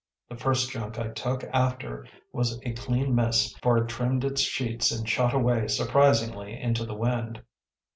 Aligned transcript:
The 0.29 0.35
first 0.35 0.71
junk 0.71 0.97
I 0.97 1.09
took 1.09 1.43
after 1.53 2.07
was 2.33 2.59
a 2.65 2.73
clean 2.73 3.13
miss, 3.13 3.53
for 3.61 3.77
it 3.77 3.87
trimmed 3.87 4.23
its 4.23 4.41
sheets 4.41 4.89
and 4.91 5.07
shot 5.07 5.35
away 5.35 5.67
surprisingly 5.67 6.59
into 6.59 6.85
the 6.85 6.95
wind. 6.95 7.43